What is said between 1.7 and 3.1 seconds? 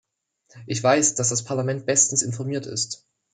bestens informiert ist.